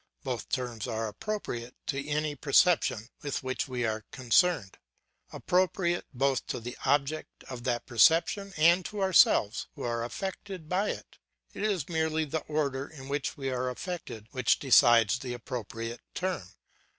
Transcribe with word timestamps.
Both 0.23 0.49
terms 0.49 0.87
are 0.87 1.07
appropriate 1.07 1.75
to 1.85 2.07
any 2.07 2.33
perception 2.33 3.09
with 3.21 3.43
which 3.43 3.67
we 3.67 3.85
are 3.85 4.03
concerned, 4.11 4.79
appropriate 5.31 6.05
both 6.11 6.47
to 6.47 6.59
the 6.59 6.75
object 6.85 7.43
of 7.43 7.65
that 7.65 7.85
perception 7.85 8.51
and 8.57 8.83
to 8.85 8.99
ourselves 9.03 9.67
who 9.75 9.83
are 9.83 10.03
affected 10.03 10.67
by 10.67 10.89
it; 10.89 11.19
it 11.53 11.61
is 11.61 11.87
merely 11.87 12.25
the 12.25 12.41
order 12.47 12.87
in 12.87 13.09
which 13.09 13.37
we 13.37 13.51
are 13.51 13.69
affected 13.69 14.25
which 14.31 14.57
decides 14.57 15.19
the 15.19 15.33
appropriate 15.35 16.01
term. 16.15 16.49